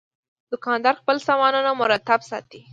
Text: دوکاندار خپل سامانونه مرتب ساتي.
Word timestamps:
دوکاندار 0.51 0.93
خپل 1.01 1.17
سامانونه 1.27 1.71
مرتب 1.81 2.19
ساتي. 2.29 2.61